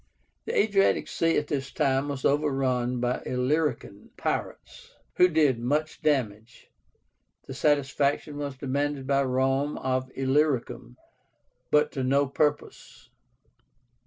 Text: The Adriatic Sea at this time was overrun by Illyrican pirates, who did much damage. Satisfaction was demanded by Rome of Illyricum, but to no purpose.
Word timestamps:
The 0.45 0.57
Adriatic 0.57 1.07
Sea 1.07 1.37
at 1.37 1.45
this 1.45 1.71
time 1.71 2.07
was 2.09 2.25
overrun 2.25 2.99
by 2.99 3.19
Illyrican 3.23 4.09
pirates, 4.17 4.95
who 5.17 5.27
did 5.27 5.59
much 5.59 6.01
damage. 6.01 6.71
Satisfaction 7.47 8.37
was 8.39 8.57
demanded 8.57 9.05
by 9.05 9.21
Rome 9.21 9.77
of 9.77 10.11
Illyricum, 10.15 10.97
but 11.69 11.91
to 11.91 12.03
no 12.03 12.25
purpose. 12.25 13.09